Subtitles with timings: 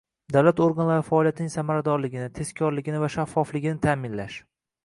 [0.35, 4.43] davlat organlari faoliyatining samaradorligini, tezkorligini va shaffofligini ta’minlash